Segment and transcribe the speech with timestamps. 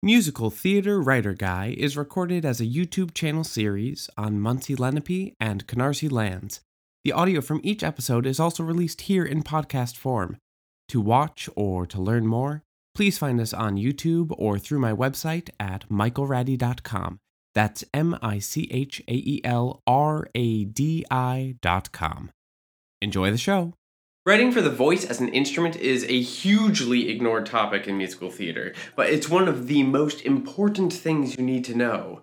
[0.00, 5.66] Musical Theater Writer Guy is recorded as a YouTube channel series on Munsee Lenape and
[5.66, 6.60] Canarsie lands.
[7.02, 10.36] The audio from each episode is also released here in podcast form.
[10.90, 12.62] To watch or to learn more,
[12.94, 17.18] please find us on YouTube or through my website at michaelradi.com.
[17.56, 22.30] That's M I C H A E L R A D I dot com.
[23.02, 23.74] Enjoy the show.
[24.28, 28.74] Writing for the voice as an instrument is a hugely ignored topic in musical theater,
[28.94, 32.20] but it's one of the most important things you need to know.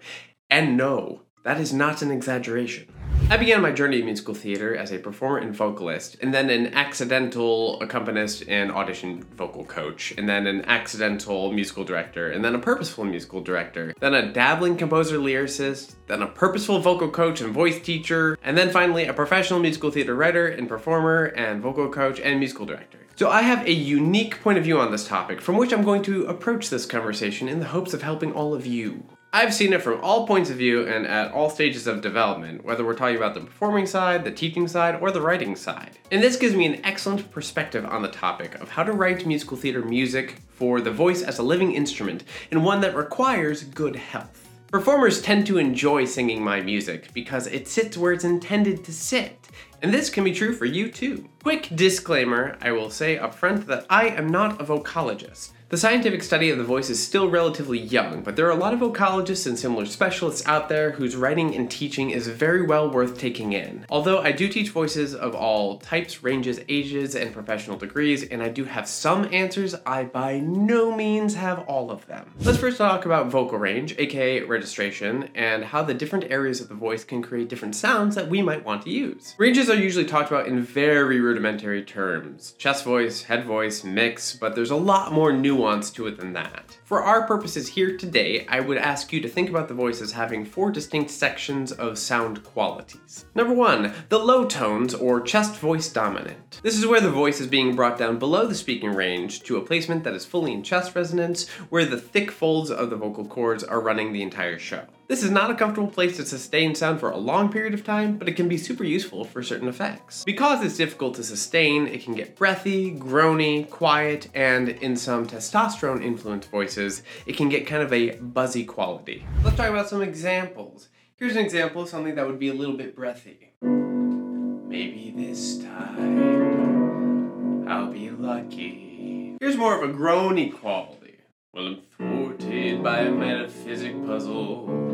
[0.47, 2.87] And no, that is not an exaggeration.
[3.29, 6.73] I began my journey in musical theater as a performer and vocalist, and then an
[6.73, 12.59] accidental accompanist and audition vocal coach, and then an accidental musical director, and then a
[12.59, 17.79] purposeful musical director, then a dabbling composer lyricist, then a purposeful vocal coach and voice
[17.79, 22.39] teacher, and then finally a professional musical theater writer and performer and vocal coach and
[22.39, 22.99] musical director.
[23.17, 26.01] So I have a unique point of view on this topic from which I'm going
[26.03, 29.03] to approach this conversation in the hopes of helping all of you.
[29.35, 32.85] I've seen it from all points of view and at all stages of development, whether
[32.85, 35.99] we're talking about the performing side, the teaching side, or the writing side.
[36.09, 39.57] And this gives me an excellent perspective on the topic of how to write musical
[39.57, 44.47] theater music for the voice as a living instrument, and one that requires good health.
[44.71, 49.49] Performers tend to enjoy singing my music because it sits where it's intended to sit.
[49.81, 51.27] And this can be true for you too.
[51.43, 55.51] Quick disclaimer I will say up front that I am not a vocologist.
[55.75, 58.73] The scientific study of the voice is still relatively young, but there are a lot
[58.73, 63.17] of vocologists and similar specialists out there whose writing and teaching is very well worth
[63.17, 63.85] taking in.
[63.89, 68.47] Although I do teach voices of all types, ranges, ages, and professional degrees, and I
[68.47, 72.31] do have some answers, I by no means have all of them.
[72.39, 76.75] Let's first talk about vocal range, aka registration, and how the different areas of the
[76.75, 79.35] voice can create different sounds that we might want to use.
[79.37, 84.55] Ranges are usually talked about in very rudimentary terms chest voice, head voice, mix, but
[84.55, 86.77] there's a lot more nuance nuance to it than that.
[86.83, 90.11] For our purposes here today, I would ask you to think about the voice as
[90.11, 93.25] having four distinct sections of sound qualities.
[93.33, 96.59] Number one, the low tones or chest voice dominant.
[96.61, 99.65] This is where the voice is being brought down below the speaking range to a
[99.65, 103.63] placement that is fully in chest resonance, where the thick folds of the vocal cords
[103.63, 104.85] are running the entire show.
[105.07, 108.17] This is not a comfortable place to sustain sound for a long period of time,
[108.17, 110.23] but it can be super useful for certain effects.
[110.23, 116.03] Because it's difficult to sustain, it can get breathy, groany, quiet, and in some testosterone
[116.03, 119.27] influenced voices, it can get kind of a buzzy quality.
[119.43, 120.89] Let's talk about some examples.
[121.17, 123.53] Here's an example of something that would be a little bit breathy.
[123.61, 129.37] Maybe this time I'll be lucky.
[129.39, 131.19] Here's more of a groany quality.
[131.53, 134.84] Well, I'm thwarted by a metaphysic puzzle.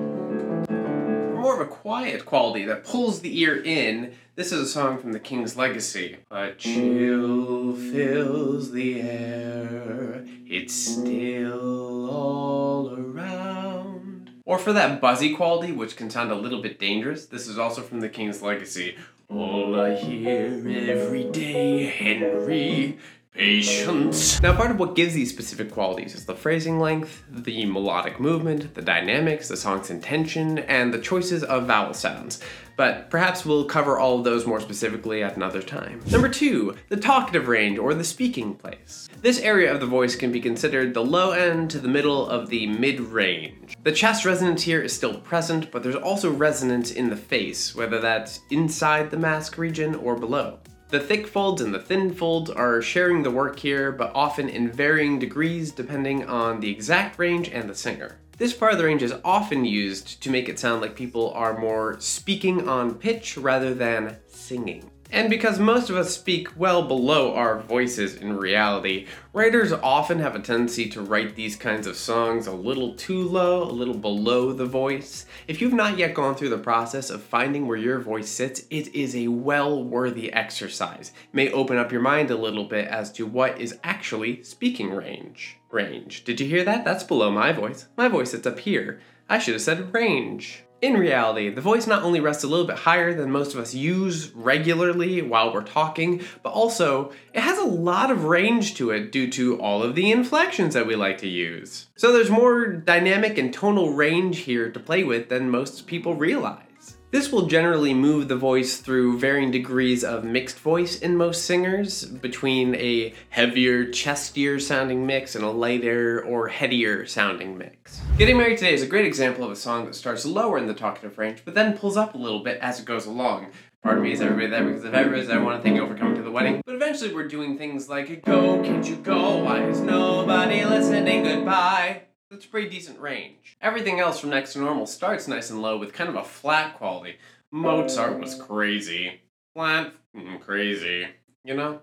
[1.41, 4.13] More of a quiet quality that pulls the ear in.
[4.35, 6.17] This is a song from The King's Legacy.
[6.29, 14.29] A chill fills the air, it's still all around.
[14.45, 17.81] Or for that buzzy quality, which can sound a little bit dangerous, this is also
[17.81, 18.95] from The King's Legacy.
[19.27, 22.99] All I hear every day, Henry,
[23.33, 24.41] Patience.
[24.41, 28.75] Now, part of what gives these specific qualities is the phrasing length, the melodic movement,
[28.75, 32.41] the dynamics, the song's intention, and the choices of vowel sounds.
[32.75, 36.01] But perhaps we'll cover all of those more specifically at another time.
[36.11, 39.07] Number two, the talkative range or the speaking place.
[39.21, 42.49] This area of the voice can be considered the low end to the middle of
[42.49, 43.75] the mid range.
[43.83, 47.99] The chest resonance here is still present, but there's also resonance in the face, whether
[47.99, 50.59] that's inside the mask region or below.
[50.91, 54.69] The thick folds and the thin folds are sharing the work here, but often in
[54.69, 58.17] varying degrees depending on the exact range and the singer.
[58.37, 61.57] This part of the range is often used to make it sound like people are
[61.57, 64.91] more speaking on pitch rather than singing.
[65.13, 70.35] And because most of us speak well below our voices in reality, writers often have
[70.35, 74.53] a tendency to write these kinds of songs a little too low, a little below
[74.53, 75.25] the voice.
[75.49, 78.95] If you've not yet gone through the process of finding where your voice sits, it
[78.95, 81.11] is a well worthy exercise.
[81.25, 84.91] It may open up your mind a little bit as to what is actually speaking
[84.91, 85.57] range.
[85.71, 86.23] Range.
[86.23, 86.85] Did you hear that?
[86.85, 87.87] That's below my voice.
[87.97, 89.01] My voice sits up here.
[89.27, 90.63] I should have said range.
[90.81, 93.75] In reality, the voice not only rests a little bit higher than most of us
[93.75, 99.11] use regularly while we're talking, but also it has a lot of range to it
[99.11, 101.85] due to all of the inflections that we like to use.
[101.95, 106.70] So there's more dynamic and tonal range here to play with than most people realize.
[107.11, 112.05] This will generally move the voice through varying degrees of mixed voice in most singers,
[112.05, 117.99] between a heavier, chestier sounding mix and a lighter or headier sounding mix.
[118.17, 120.73] Getting Married Today is a great example of a song that starts lower in the
[120.73, 123.47] talkative range, but then pulls up a little bit as it goes along.
[123.83, 125.33] Pardon me, is everybody there because of everybody?
[125.33, 126.61] I want to thank you for coming to the wedding.
[126.65, 129.43] But eventually we're doing things like, Go, can't you go?
[129.43, 131.23] Why is nobody listening?
[131.23, 132.03] Goodbye.
[132.41, 133.55] That's a pretty decent range.
[133.61, 136.75] Everything else from next to normal starts nice and low with kind of a flat
[136.75, 137.17] quality.
[137.51, 139.21] Mozart was crazy.
[139.53, 141.05] Flat, mm, crazy.
[141.45, 141.81] You know?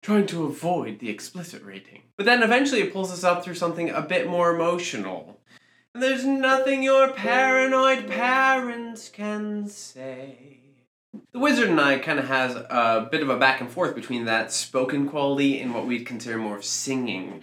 [0.00, 2.00] Trying to avoid the explicit rating.
[2.16, 5.38] But then eventually it pulls us up through something a bit more emotional.
[5.94, 10.60] There's nothing your paranoid parents can say.
[11.32, 14.24] The Wizard and I kind of has a bit of a back and forth between
[14.24, 17.42] that spoken quality and what we'd consider more of singing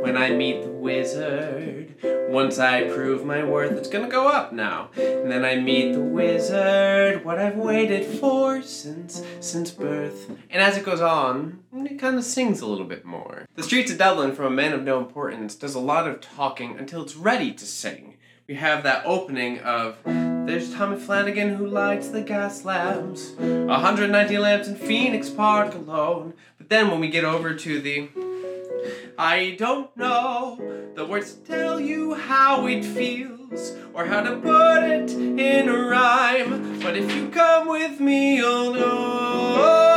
[0.00, 1.94] when I meet the wizard.
[2.30, 4.90] Once I prove my worth, it's gonna go up now.
[4.96, 10.30] And then I meet the wizard, what I've waited for since since birth.
[10.48, 13.46] And as it goes on, it kind of sings a little bit more.
[13.56, 16.78] The Streets of Dublin, from a man of no importance, does a lot of talking
[16.78, 18.16] until it's ready to sing.
[18.48, 24.66] We have that opening of there's Tommy Flanagan who lights the gas lamps, 190 lamps
[24.66, 26.34] in Phoenix Park alone.
[26.58, 28.08] But then when we get over to the
[29.18, 30.58] I don't know
[30.94, 35.78] the words to tell you how it feels or how to put it in a
[35.78, 36.80] rhyme.
[36.80, 39.89] But if you come with me, you'll know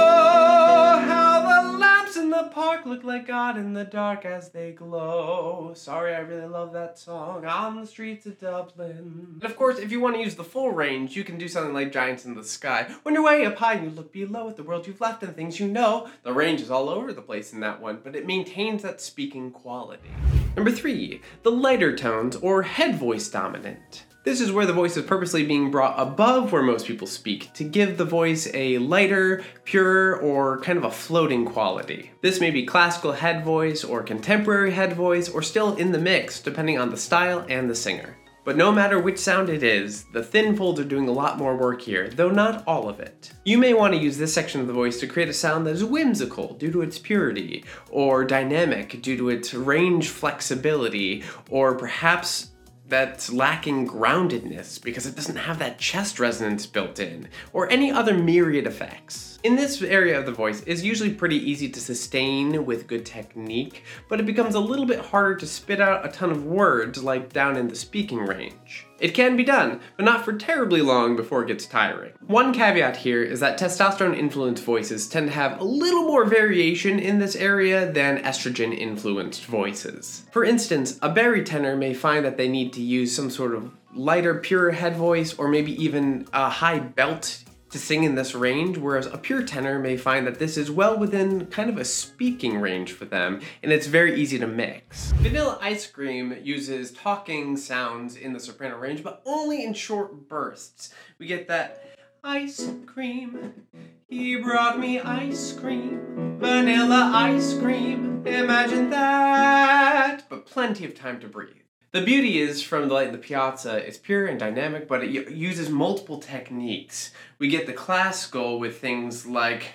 [2.34, 5.72] the park look like God in the dark as they glow.
[5.76, 7.46] Sorry, I really love that song.
[7.46, 9.38] On the streets of Dublin.
[9.42, 11.74] And of course, if you want to use the full range, you can do something
[11.74, 12.92] like Giants in the Sky.
[13.04, 15.36] When you're way up high and you look below at the world you've left and
[15.36, 18.26] things you know, the range is all over the place in that one, but it
[18.26, 20.10] maintains that speaking quality.
[20.56, 24.06] Number three, the lighter tones or head voice dominant.
[24.24, 27.66] This is where the voice is purposely being brought above where most people speak to
[27.66, 32.12] give the voice a lighter, purer, or kind of a floating quality.
[32.22, 36.40] This may be classical head voice or contemporary head voice or still in the mix
[36.40, 38.16] depending on the style and the singer.
[38.46, 41.58] But no matter which sound it is, the thin folds are doing a lot more
[41.58, 43.32] work here, though not all of it.
[43.44, 45.72] You may want to use this section of the voice to create a sound that
[45.72, 52.50] is whimsical due to its purity, or dynamic due to its range flexibility, or perhaps
[52.94, 58.14] that's lacking groundedness because it doesn't have that chest resonance built in, or any other
[58.14, 59.40] myriad effects.
[59.42, 63.82] In this area of the voice, it's usually pretty easy to sustain with good technique,
[64.08, 67.34] but it becomes a little bit harder to spit out a ton of words like
[67.34, 68.86] down in the speaking range.
[69.04, 72.14] It can be done, but not for terribly long before it gets tiring.
[72.26, 77.00] One caveat here is that testosterone influenced voices tend to have a little more variation
[77.00, 80.24] in this area than estrogen influenced voices.
[80.32, 84.36] For instance, a barytenor may find that they need to use some sort of lighter,
[84.36, 87.43] purer head voice, or maybe even a high belt
[87.74, 90.96] to sing in this range, whereas a pure tenor may find that this is well
[90.98, 95.12] within kind of a speaking range for them, and it's very easy to mix.
[95.14, 100.94] Vanilla Ice Cream uses talking sounds in the soprano range, but only in short bursts.
[101.18, 101.84] We get that
[102.24, 103.66] ice cream,
[104.08, 111.28] he brought me ice cream, vanilla ice cream, imagine that, but plenty of time to
[111.28, 111.63] breathe.
[111.94, 115.30] The beauty is from the light in the piazza, it's pure and dynamic, but it
[115.30, 117.12] uses multiple techniques.
[117.38, 119.74] We get the classical with things like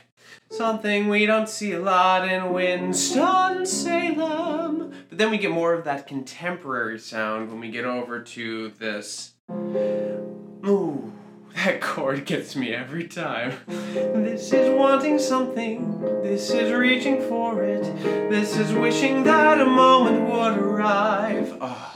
[0.51, 4.93] something we don't see a lot in Winston-Salem.
[5.09, 9.35] But then we get more of that contemporary sound when we get over to this.
[9.49, 11.13] Ooh,
[11.55, 13.53] that chord gets me every time.
[13.69, 17.85] This is wanting something, this is reaching for it,
[18.29, 21.57] this is wishing that a moment would arrive.
[21.61, 21.95] Oh.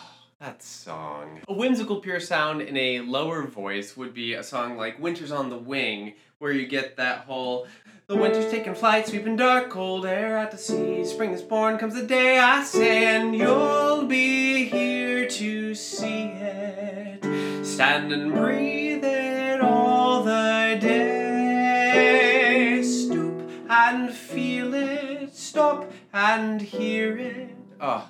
[0.62, 1.40] Song.
[1.48, 5.50] A whimsical pure sound in a lower voice would be a song like Winter's on
[5.50, 7.66] the Wing, where you get that whole
[8.06, 11.04] the winter's taking flight, sweeping dark, cold air out to sea.
[11.04, 17.64] Spring is born, comes the day I say, and you'll be here to see it.
[17.64, 22.82] Stand and breathe it all the day.
[22.82, 27.56] Stoop and feel it, stop and hear it.
[27.80, 28.08] Oh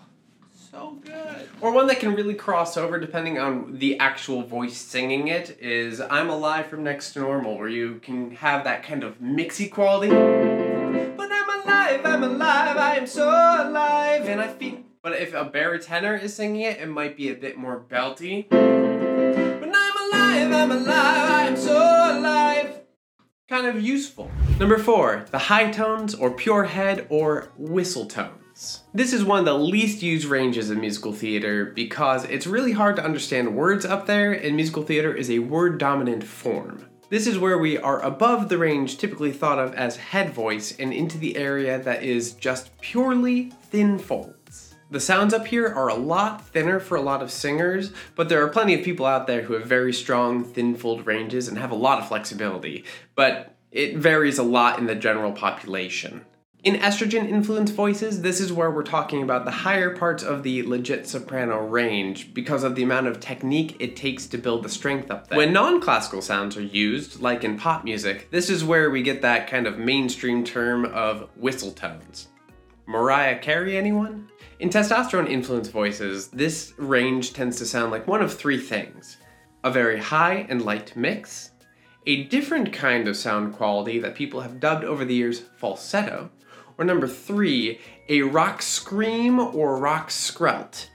[0.73, 1.50] so good.
[1.61, 6.00] Or one that can really cross over depending on the actual voice singing it is
[6.00, 10.09] I'm Alive from Next to Normal, where you can have that kind of mixy quality.
[10.09, 14.79] But I'm alive, I'm alive, I am so alive, and I feel.
[15.02, 18.49] But if a baritone is singing it, it might be a bit more belty.
[18.49, 18.59] But
[19.75, 22.81] I'm alive, I'm alive, I am so alive.
[23.47, 24.31] Kind of useful.
[24.59, 28.41] Number four, the high tones or pure head or whistle tone.
[28.95, 32.97] This is one of the least used ranges in musical theater because it's really hard
[32.97, 36.87] to understand words up there, and musical theater is a word dominant form.
[37.09, 40.92] This is where we are above the range typically thought of as head voice and
[40.92, 44.75] into the area that is just purely thin folds.
[44.90, 48.42] The sounds up here are a lot thinner for a lot of singers, but there
[48.45, 51.71] are plenty of people out there who have very strong thin fold ranges and have
[51.71, 56.25] a lot of flexibility, but it varies a lot in the general population.
[56.64, 60.62] In estrogen influenced voices, this is where we're talking about the higher parts of the
[60.62, 65.11] legit soprano range because of the amount of technique it takes to build the strength
[65.11, 65.38] up there.
[65.38, 69.23] When non classical sounds are used, like in pop music, this is where we get
[69.23, 72.28] that kind of mainstream term of whistle tones.
[72.87, 74.31] Mariah Carey, anyone?
[74.61, 79.16] In testosterone influenced voices, this range tends to sound like one of three things
[79.64, 81.50] a very high and light mix,
[82.07, 86.31] a different kind of sound quality that people have dubbed over the years falsetto,
[86.79, 90.87] or number three, a rock scream or rock skrelt.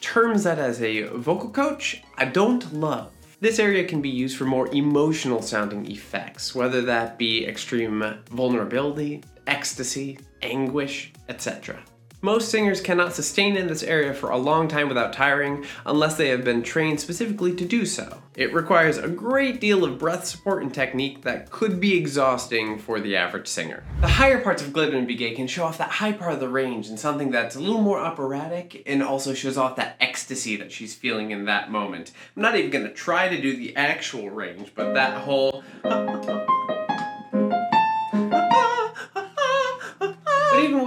[0.00, 3.10] Terms that as a vocal coach, I don't love.
[3.40, 9.22] This area can be used for more emotional sounding effects, whether that be extreme vulnerability,
[9.46, 11.82] ecstasy, anguish, etc.
[12.24, 16.28] Most singers cannot sustain in this area for a long time without tiring unless they
[16.28, 18.22] have been trained specifically to do so.
[18.34, 22.98] It requires a great deal of breath support and technique that could be exhausting for
[22.98, 23.84] the average singer.
[24.00, 26.40] The higher parts of Glitter and Be Gay can show off that high part of
[26.40, 30.56] the range and something that's a little more operatic and also shows off that ecstasy
[30.56, 32.12] that she's feeling in that moment.
[32.34, 35.62] I'm not even gonna try to do the actual range, but that whole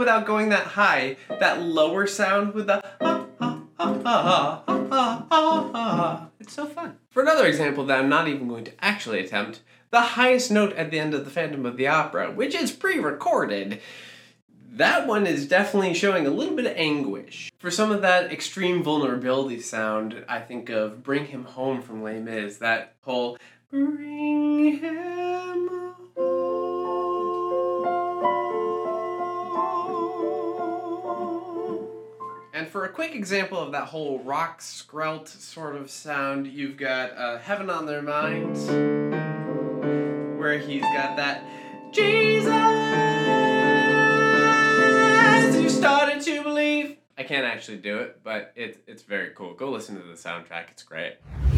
[0.08, 2.82] without going that high, that lower sound with the
[6.40, 6.96] it's so fun.
[7.10, 10.92] For another example that I'm not even going to actually attempt, the highest note at
[10.92, 13.82] the end of the Phantom of the Opera, which is pre-recorded,
[14.72, 17.52] that one is definitely showing a little bit of anguish.
[17.60, 22.22] For some of that extreme vulnerability sound, I think of Bring Him Home from Les
[22.22, 23.38] Mis, that whole
[23.70, 25.87] Bring Him
[32.78, 37.40] for a quick example of that whole rock skrelt sort of sound, you've got uh,
[37.40, 38.68] Heaven on Their Minds,
[40.40, 41.44] where he's got that
[41.92, 42.46] Jesus,
[45.60, 46.98] you started to believe.
[47.18, 49.56] I can't actually do it, but it, it's very cool.
[49.56, 51.16] Go listen to the soundtrack, it's great.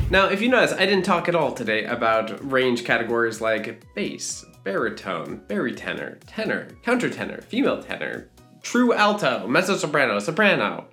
[0.09, 4.45] Now, if you notice, I didn't talk at all today about range categories like bass,
[4.63, 8.29] baritone, barytenor, tenor, countertenor, female tenor,
[8.61, 10.87] true alto, mezzo soprano, soprano.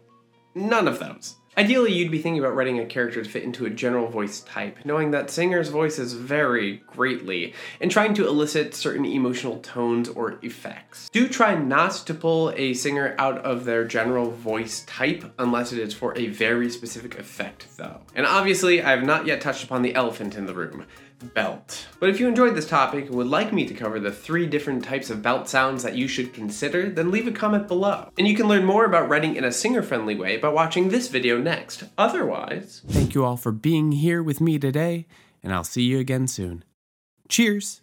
[0.57, 1.37] None of those.
[1.59, 4.79] Ideally, you'd be thinking about writing a character to fit into a general voice type,
[4.85, 11.11] knowing that singers' voices vary greatly, and trying to elicit certain emotional tones or effects.
[11.11, 15.79] Do try not to pull a singer out of their general voice type unless it
[15.79, 18.01] is for a very specific effect, though.
[18.15, 20.87] And obviously, I have not yet touched upon the elephant in the room
[21.35, 21.87] belt.
[21.99, 24.85] But if you enjoyed this topic and would like me to cover the three different
[24.85, 28.11] types of belt sounds that you should consider, then leave a comment below.
[28.19, 31.39] And you can learn more about writing in a singer-friendly way by watching this video
[31.39, 31.85] next.
[31.97, 32.83] Otherwise...
[32.89, 35.07] Thank you all for being here with me today,
[35.43, 36.65] and I'll see you again soon.
[37.29, 37.83] Cheers!